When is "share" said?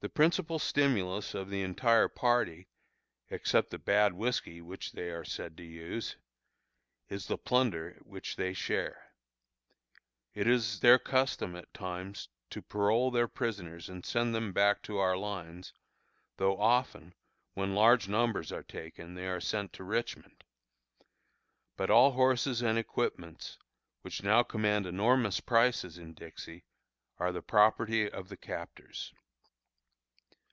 8.54-9.10